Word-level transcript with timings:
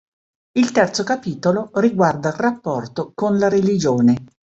Il 0.53 0.71
terzo 0.71 1.03
capitolo 1.03 1.69
riguarda 1.73 2.29
il 2.29 2.33
rapporto 2.33 3.11
con 3.13 3.37
la 3.37 3.49
religione. 3.49 4.15